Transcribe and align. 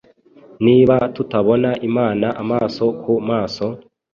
niba 0.65 0.95
tutabona 1.15 1.69
imana 1.89 2.27
amaso 2.41 2.83
ku 3.01 3.13
maso, 3.29 3.65